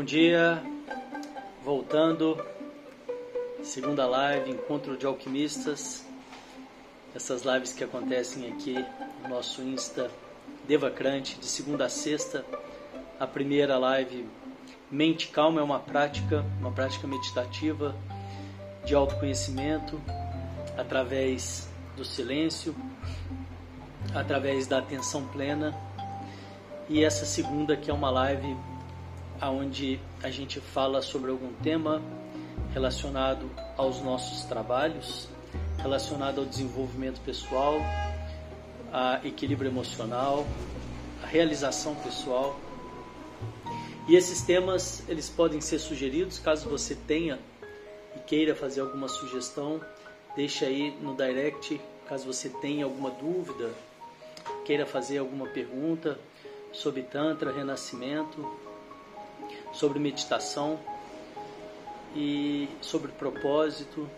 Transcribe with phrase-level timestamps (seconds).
[0.00, 0.62] Bom dia,
[1.62, 2.42] voltando,
[3.62, 6.06] segunda live, encontro de alquimistas.
[7.14, 8.82] Essas lives que acontecem aqui
[9.22, 10.10] no nosso Insta
[10.66, 12.46] Devacrante, de segunda a sexta.
[13.20, 14.26] A primeira live,
[14.90, 17.94] Mente Calma, é uma prática, uma prática meditativa
[18.86, 20.00] de autoconhecimento
[20.78, 22.74] através do silêncio,
[24.14, 25.78] através da atenção plena.
[26.88, 28.56] E essa segunda que é uma live
[29.48, 32.02] onde a gente fala sobre algum tema
[32.74, 35.28] relacionado aos nossos trabalhos,
[35.78, 37.76] relacionado ao desenvolvimento pessoal,
[38.92, 40.46] a equilíbrio emocional,
[41.22, 42.58] a realização pessoal.
[44.08, 47.38] E esses temas, eles podem ser sugeridos caso você tenha
[48.16, 49.80] e queira fazer alguma sugestão,
[50.36, 53.70] deixa aí no direct, caso você tenha alguma dúvida,
[54.64, 56.18] queira fazer alguma pergunta
[56.72, 58.46] sobre tantra, renascimento,
[59.72, 60.78] sobre meditação
[62.14, 64.08] e sobre propósito.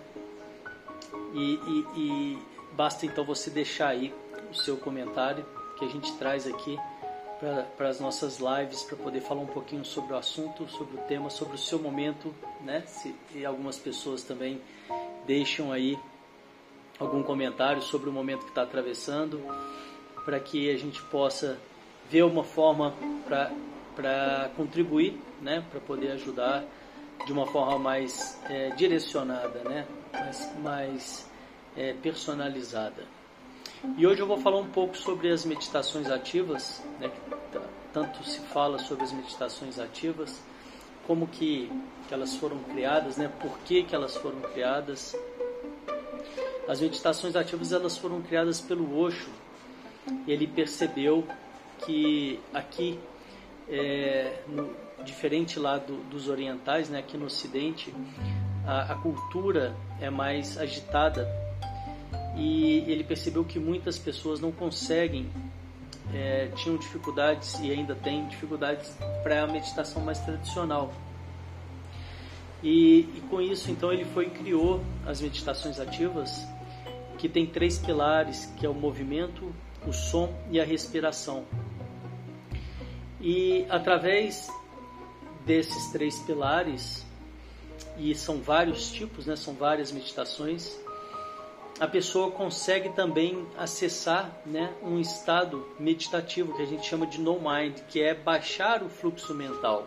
[1.35, 2.39] E, e, e
[2.73, 4.15] basta então você deixar aí
[4.51, 5.45] o seu comentário
[5.79, 6.79] que a gente traz aqui
[7.77, 11.29] para as nossas lives para poder falar um pouquinho sobre o assunto, sobre o tema,
[11.29, 12.85] sobre o seu momento, né?
[12.87, 14.61] Se, e algumas pessoas também
[15.27, 15.99] deixam aí
[17.01, 19.41] algum comentário sobre o momento que está atravessando,
[20.25, 21.59] para que a gente possa
[22.09, 23.51] ver uma forma para
[24.57, 25.65] contribuir, né?
[25.71, 26.65] Para poder ajudar
[27.27, 29.87] de uma forma mais é, direcionada, né?
[30.13, 31.31] Mais, mais
[31.77, 33.05] é, personalizada.
[33.99, 37.59] E hoje eu vou falar um pouco sobre as meditações ativas, né, que
[37.93, 40.41] tanto se fala sobre as meditações ativas,
[41.05, 41.71] como que,
[42.07, 45.17] que elas foram criadas, né, por que, que elas foram criadas.
[46.69, 49.31] As meditações ativas elas foram criadas pelo Osho.
[50.29, 51.27] Ele percebeu
[51.85, 53.01] que aqui,
[53.69, 54.75] é, no,
[55.05, 57.93] diferente lá do, dos orientais, né, aqui no Ocidente,
[58.67, 61.29] a, a cultura é mais agitada
[62.37, 65.29] e ele percebeu que muitas pessoas não conseguem,
[66.15, 70.93] é, tinham dificuldades e ainda têm dificuldades para a meditação mais tradicional.
[72.63, 76.47] E, e, com isso, então, ele foi criou as meditações ativas,
[77.19, 79.53] que tem três pilares, que é o movimento,
[79.87, 81.45] o som e a respiração.
[83.23, 84.53] E através
[85.47, 87.07] desses três pilares,
[87.97, 90.77] e são vários tipos, né, são várias meditações,
[91.81, 97.41] a pessoa consegue também acessar né, um estado meditativo que a gente chama de no
[97.41, 99.87] mind, que é baixar o fluxo mental,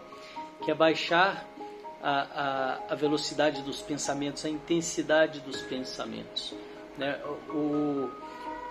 [0.64, 1.48] que é baixar
[2.02, 6.54] a, a, a velocidade dos pensamentos, a intensidade dos pensamentos.
[6.98, 7.20] Né?
[7.50, 8.10] O,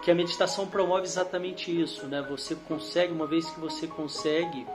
[0.05, 2.21] que a meditação promove exatamente isso, né?
[2.29, 4.67] Você consegue, uma vez que você consegue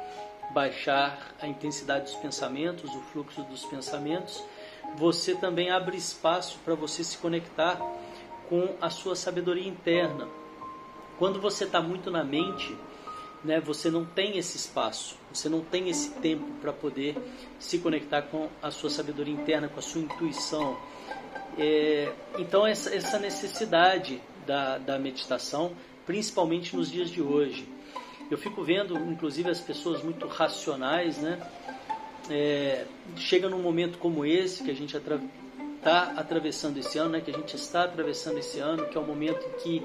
[0.51, 4.43] baixar a intensidade dos pensamentos, o fluxo dos pensamentos,
[4.97, 7.79] você também abre espaço para você se conectar
[8.49, 10.27] com a sua sabedoria interna.
[11.19, 12.75] Quando você está muito na mente,
[13.43, 17.15] né, você não tem esse espaço, você não tem esse tempo para poder
[17.59, 20.75] se conectar com a sua sabedoria interna, com a sua intuição.
[21.55, 24.19] É, então, essa, essa necessidade
[24.49, 25.73] da, da meditação,
[26.07, 27.69] principalmente nos dias de hoje.
[28.31, 31.39] Eu fico vendo, inclusive, as pessoas muito racionais, né?
[32.31, 37.29] É, chega num momento como esse, que a gente está atravessando esse ano, né, que
[37.31, 39.83] a gente está atravessando esse ano, que é um momento que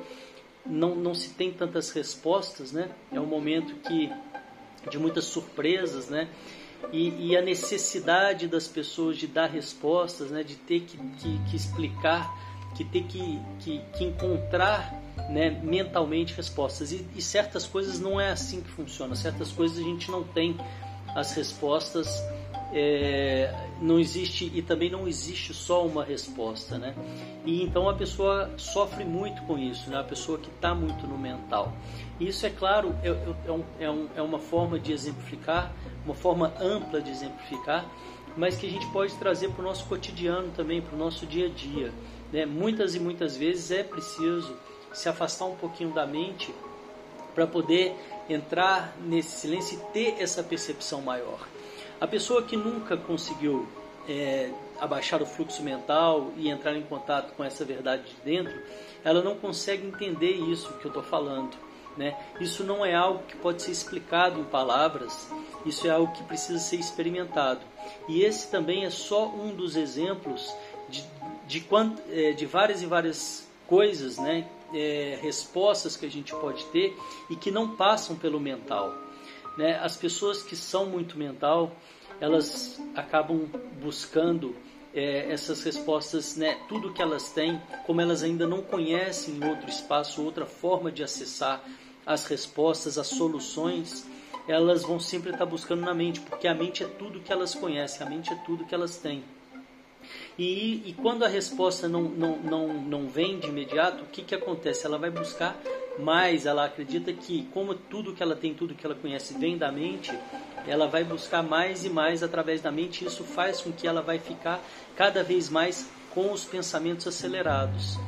[0.65, 2.91] não, não se tem tantas respostas, né?
[3.13, 4.11] É um momento que
[4.91, 6.31] de muitas surpresas, né?
[6.91, 10.43] E, e a necessidade das pessoas de dar respostas, né?
[10.43, 12.35] De ter que, que, que explicar,
[12.75, 14.95] que ter que, que, que encontrar
[15.29, 16.93] né, mentalmente respostas.
[16.93, 19.15] E, e certas coisas não é assim que funciona.
[19.15, 20.56] Certas coisas a gente não tem
[21.15, 22.23] as respostas
[22.75, 26.93] é, não existe e também não existe só uma resposta, né?
[27.44, 30.00] E então a pessoa sofre muito com isso, né?
[30.00, 31.73] A pessoa que está muito no mental.
[32.19, 35.73] E isso é claro é, é, um, é, um, é uma forma de exemplificar,
[36.05, 37.87] uma forma ampla de exemplificar,
[38.37, 41.47] mas que a gente pode trazer para o nosso cotidiano também, para o nosso dia
[41.47, 41.93] a dia.
[42.33, 42.45] Né?
[42.45, 44.57] Muitas e muitas vezes é preciso
[44.93, 46.55] se afastar um pouquinho da mente
[47.35, 47.95] para poder
[48.29, 51.47] entrar nesse silêncio e ter essa percepção maior.
[52.01, 53.67] A pessoa que nunca conseguiu
[54.09, 54.51] é,
[54.81, 58.55] abaixar o fluxo mental e entrar em contato com essa verdade de dentro,
[59.05, 61.57] ela não consegue entender isso que eu estou falando.
[61.97, 62.17] Né?
[62.41, 65.31] Isso não é algo que pode ser explicado em palavras,
[65.64, 67.61] isso é algo que precisa ser experimentado.
[68.08, 70.55] E esse também é só um dos exemplos
[70.88, 71.05] de,
[71.46, 71.66] de,
[72.11, 74.49] é, de várias e várias coisas, né?
[74.72, 76.96] É, respostas que a gente pode ter
[77.31, 78.93] e que não passam pelo mental.
[79.56, 79.78] Né?
[79.81, 81.70] As pessoas que são muito mental,
[82.20, 83.49] elas acabam
[83.81, 84.56] buscando
[84.93, 90.22] é, essas respostas, né, tudo que elas têm, como elas ainda não conhecem outro espaço,
[90.22, 91.62] outra forma de acessar
[92.06, 94.06] as respostas, as soluções,
[94.46, 98.06] elas vão sempre estar buscando na mente, porque a mente é tudo que elas conhecem,
[98.06, 99.25] a mente é tudo que elas têm.
[100.38, 104.35] E, e quando a resposta não, não, não, não vem de imediato, o que, que
[104.35, 104.87] acontece?
[104.87, 105.56] Ela vai buscar
[105.99, 109.70] mais, ela acredita que, como tudo que ela tem, tudo que ela conhece vem da
[109.70, 110.12] mente,
[110.67, 114.19] ela vai buscar mais e mais através da mente, isso faz com que ela vai
[114.19, 114.61] ficar
[114.97, 117.99] cada vez mais com os pensamentos acelerados.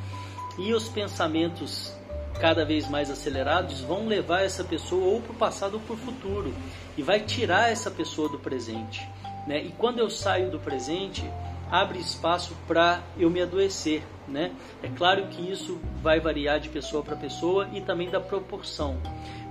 [0.57, 1.93] E os pensamentos
[2.37, 5.97] cada vez mais acelerados vão levar essa pessoa ou para o passado ou para o
[5.97, 6.53] futuro
[6.97, 9.07] e vai tirar essa pessoa do presente.
[9.45, 9.63] Né?
[9.63, 11.23] E quando eu saio do presente,
[11.71, 14.03] abre espaço para eu me adoecer.
[14.27, 14.51] Né?
[14.83, 18.97] É claro que isso vai variar de pessoa para pessoa e também da proporção,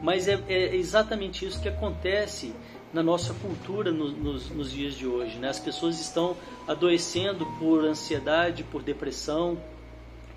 [0.02, 2.52] mas é, é exatamente isso que acontece
[2.92, 5.38] na nossa cultura no, nos, nos, dias de hoje.
[5.38, 5.48] Né?
[5.48, 6.36] As pessoas estão
[6.68, 9.58] adoecendo por ansiedade, por depressão,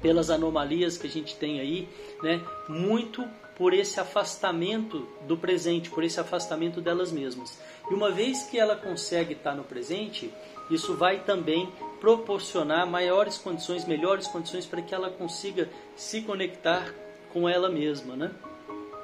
[0.02, 1.88] pelas anomalias que a gente tem aí,
[2.24, 2.42] né?
[2.68, 7.60] muito por esse afastamento do presente, por esse afastamento delas mesmas.
[7.92, 10.34] E uma vez que ela consegue estar no presente,
[10.72, 11.70] isso vai também
[12.00, 16.94] proporcionar maiores condições, melhores condições para que ela consiga se conectar
[17.34, 18.32] com ela mesma, né?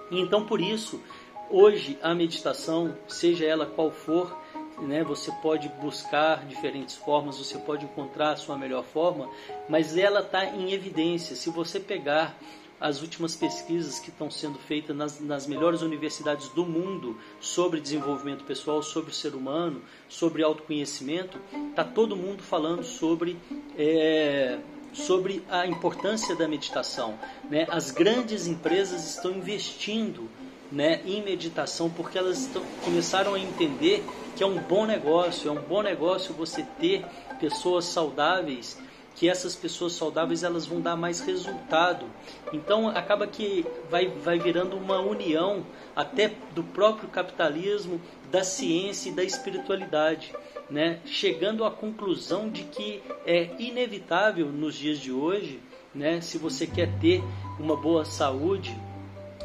[0.09, 1.01] então por isso,
[1.49, 4.35] hoje a meditação, seja ela qual for,
[4.79, 9.29] né, você pode buscar diferentes formas, você pode encontrar a sua melhor forma,
[9.69, 11.35] mas ela está em evidência.
[11.35, 12.37] Se você pegar
[12.79, 18.43] as últimas pesquisas que estão sendo feitas nas, nas, melhores universidades do mundo sobre desenvolvimento
[18.43, 21.39] pessoal, sobre o ser humano, sobre autoconhecimento,
[21.69, 23.37] está todo mundo falando sobre,
[23.77, 24.59] é,
[24.93, 27.17] sobre a importância da meditação.
[27.49, 27.65] Né?
[27.69, 30.29] As grandes empresas estão investindo
[30.71, 32.49] né, em meditação porque elas
[32.83, 34.03] começaram a entender
[34.35, 37.05] que é um bom negócio, é um bom negócio você ter
[37.39, 38.77] pessoas saudáveis
[39.15, 42.05] que essas pessoas saudáveis elas vão dar mais resultado.
[42.51, 45.65] Então acaba que vai, vai virando uma união
[45.95, 50.33] até do próprio capitalismo, da ciência e da espiritualidade,
[50.69, 50.99] né?
[51.05, 55.61] chegando à conclusão de que é inevitável nos dias de hoje,
[55.93, 56.19] né?
[56.19, 57.23] se você quer ter
[57.57, 58.77] uma boa saúde,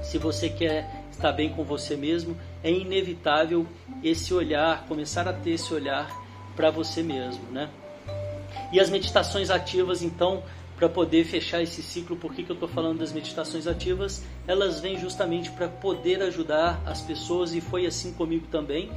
[0.02, 3.67] se você quer estar bem com você mesmo, é inevitável
[4.02, 6.11] esse olhar, começar a ter esse olhar
[6.56, 7.69] para você mesmo, né?
[8.72, 10.43] E as meditações ativas, então,
[10.76, 14.22] para poder fechar esse ciclo, por que, que eu estou falando das meditações ativas?
[14.46, 18.90] Elas vêm justamente para poder ajudar as pessoas, e foi assim comigo também,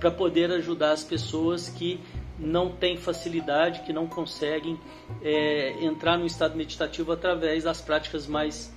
[0.00, 2.00] para poder ajudar as pessoas que
[2.38, 4.78] não têm facilidade, que não conseguem
[5.22, 8.72] é, entrar no estado meditativo através das práticas mais,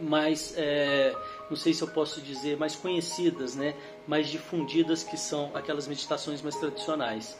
[0.00, 1.14] mais é,
[1.50, 3.74] não sei se eu posso dizer, mais conhecidas, né?
[4.06, 7.36] mais difundidas, que são aquelas meditações mais tradicionais.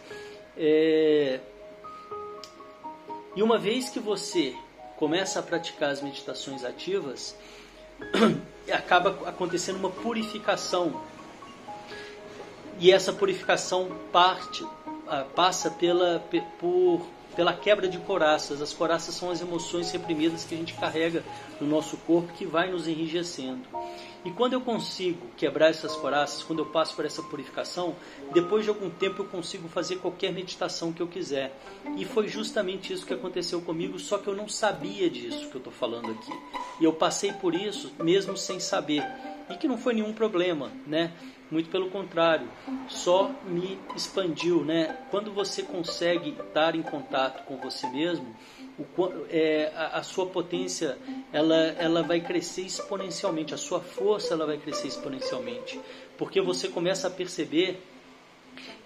[0.57, 1.41] É,
[3.37, 4.55] e uma vez que você
[4.97, 7.37] começa a praticar as meditações ativas,
[8.73, 11.03] acaba acontecendo uma purificação.
[12.79, 14.65] E essa purificação parte,
[15.09, 16.25] ah, passa pela,
[16.59, 18.63] por, pela quebra de coraças.
[18.63, 21.23] As coraças são as emoções reprimidas que a gente carrega
[21.61, 23.63] no nosso corpo que vai nos enrijecendo.
[24.25, 27.95] E quando eu consigo quebrar essas coraças, quando eu passo por essa purificação,
[28.33, 31.55] depois de algum tempo eu consigo fazer qualquer meditação que eu quiser.
[31.99, 35.59] E foi justamente isso que aconteceu comigo, só que eu não sabia disso que eu
[35.59, 36.33] estou falando aqui.
[36.81, 39.05] E eu passei por isso mesmo sem saber.
[39.51, 41.13] E que não foi nenhum problema, né?
[41.55, 42.49] Muito pelo contrário,
[42.89, 44.99] só me expandiu, né?
[45.09, 48.35] Quando você consegue estar em contato com você mesmo,
[48.77, 48.85] o,
[49.31, 50.99] é, a, a, sua potência
[51.33, 55.81] ela, ela vai crescer exponencialmente, a sua força ela vai crescer exponencialmente,
[56.19, 57.81] porque você começa a perceber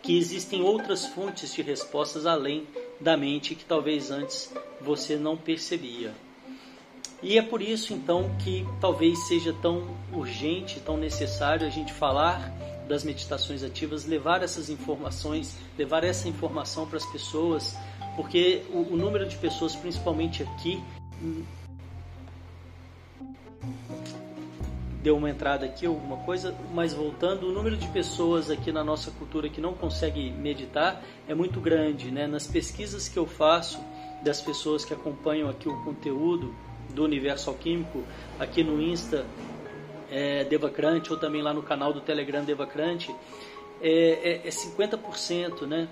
[0.02, 2.66] que existem outras fontes de respostas além
[3.00, 6.14] da mente que talvez antes você não percebia.
[7.22, 12.52] E é por isso então que talvez seja tão urgente, tão necessário a gente falar
[12.88, 17.76] das meditações ativas, levar essas informações, levar essa informação para as pessoas
[18.18, 20.82] porque o, o número de pessoas, principalmente aqui,
[25.00, 29.12] deu uma entrada aqui, alguma coisa, mas voltando, o número de pessoas aqui na nossa
[29.12, 32.26] cultura que não consegue meditar é muito grande, né?
[32.26, 33.78] Nas pesquisas que eu faço
[34.24, 36.52] das pessoas que acompanham aqui o conteúdo
[36.98, 38.04] do Universo Alquímico,
[38.40, 39.24] aqui no Insta
[40.10, 43.14] é, Devacrante ou também lá no canal do Telegram Devacrante,
[43.80, 45.88] é, é, é 50%, né?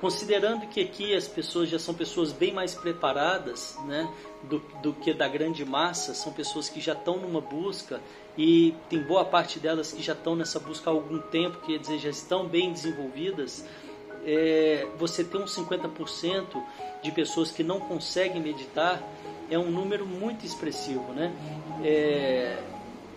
[0.00, 5.14] Considerando que aqui as pessoas já são pessoas bem mais preparadas né, do, do que
[5.14, 8.00] da grande massa, são pessoas que já estão numa busca
[8.36, 11.98] e tem boa parte delas que já estão nessa busca há algum tempo, quer dizer,
[11.98, 13.64] já estão bem desenvolvidas,
[14.26, 16.62] é, você ter uns 50%
[17.02, 19.02] de pessoas que não conseguem meditar
[19.54, 21.32] é um número muito expressivo, né?
[21.82, 22.58] É,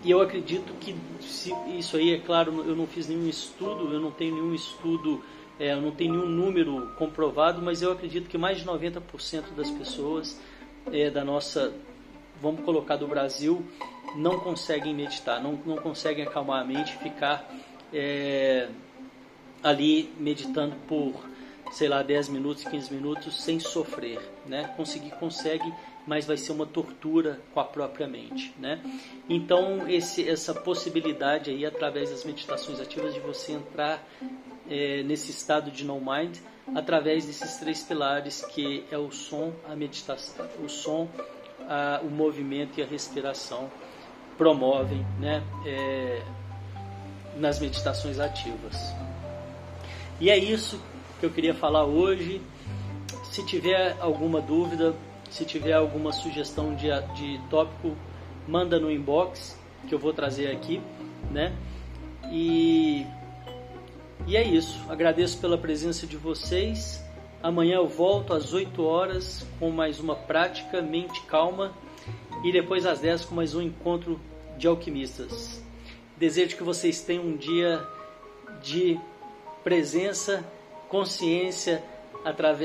[0.04, 4.00] e eu acredito que se, isso aí, é claro, eu não fiz nenhum estudo, eu
[4.00, 5.22] não tenho nenhum estudo,
[5.58, 9.70] é, eu não tenho nenhum número comprovado, mas eu acredito que mais de 90% das
[9.70, 10.38] pessoas
[10.92, 11.72] é, da nossa,
[12.40, 13.64] vamos colocar do Brasil,
[14.16, 17.48] não conseguem meditar, não, não conseguem acalmar a mente, ficar
[17.92, 18.68] é,
[19.62, 21.14] ali meditando por,
[21.72, 24.72] sei lá, 10 minutos, 15 minutos sem sofrer, né?
[24.76, 25.72] Conseguir, consegue,
[26.08, 28.80] mas vai ser uma tortura com a própria mente, né?
[29.28, 34.02] Então, esse, essa possibilidade aí, através das meditações ativas, de você entrar
[34.70, 36.38] é, nesse estado de no mind,
[36.74, 41.10] através desses três pilares que é o som, a meditação, o som,
[41.68, 43.70] a, o movimento e a respiração
[44.38, 45.44] promovem, né?
[45.66, 46.22] É,
[47.36, 48.94] nas meditações ativas.
[50.18, 50.80] E é isso
[51.20, 52.40] que eu queria falar hoje.
[53.30, 54.96] Se tiver alguma dúvida,
[55.30, 57.96] se tiver alguma sugestão de, de tópico,
[58.46, 60.80] manda no inbox que eu vou trazer aqui,
[61.30, 61.54] né?
[62.30, 63.06] E,
[64.26, 64.84] e é isso.
[64.88, 67.04] Agradeço pela presença de vocês.
[67.42, 71.72] Amanhã eu volto às 8 horas com mais uma prática mente calma
[72.44, 74.20] e depois às 10 com mais um encontro
[74.56, 75.62] de alquimistas.
[76.16, 77.86] Desejo que vocês tenham um dia
[78.62, 78.98] de
[79.62, 80.44] presença,
[80.88, 81.82] consciência,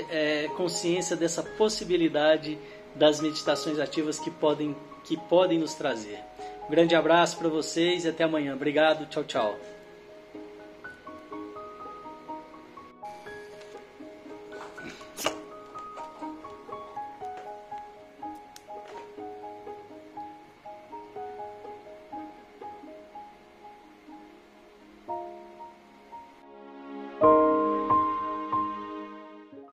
[0.09, 2.57] é, consciência dessa possibilidade
[2.95, 6.19] das meditações ativas que podem, que podem nos trazer.
[6.67, 8.53] Um grande abraço para vocês e até amanhã.
[8.53, 9.72] Obrigado, tchau, tchau.